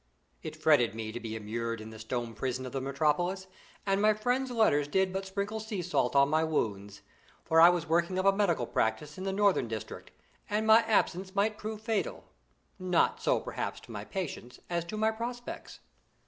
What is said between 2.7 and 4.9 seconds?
the metropolis, and my friends' letters